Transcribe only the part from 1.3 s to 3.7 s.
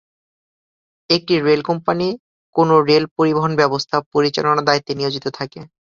rail company কোনও rail পরিবহন